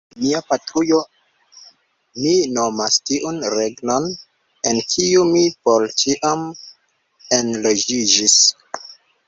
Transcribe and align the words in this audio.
Mia 0.21 0.37
patrujo 0.51 1.01
mi 2.21 2.31
nomas 2.55 2.97
tiun 3.11 3.37
regnon, 3.57 4.09
en 4.71 4.81
kiu 4.95 5.29
mi 5.35 5.47
por 5.69 5.87
ĉiam 6.05 6.49
enloĝiĝis. 7.41 8.41